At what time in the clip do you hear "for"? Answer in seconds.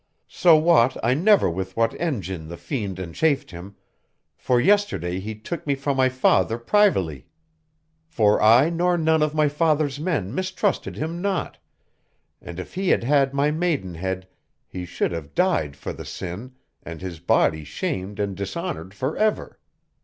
4.35-4.59, 8.07-8.41, 15.75-15.93, 18.95-19.15